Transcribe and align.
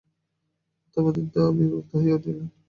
প্রতাপাদিত্য 0.81 1.35
বিরক্ত 1.57 1.91
হইয়া 1.95 2.15
উঠিলেন। 2.17 2.47